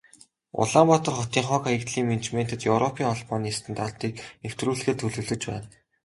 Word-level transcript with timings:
Улаанбаатар 0.61 1.13
хотын 1.19 1.43
хог, 1.49 1.61
хаягдлын 1.65 2.05
менежментэд 2.11 2.59
Европын 2.73 3.05
Холбооны 3.09 3.49
стандартыг 3.59 4.13
нэвтрүүлэхээр 4.43 4.97
төлөвлөж 4.99 5.41
байна. 5.51 5.67